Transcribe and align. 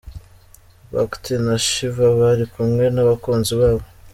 Bac-t 0.93 1.25
na 1.45 1.55
Shiva 1.67 2.05
bari 2.19 2.43
kumwe 2.53 2.85
n’abakunzi 2.89 3.53
babo. 3.59 3.85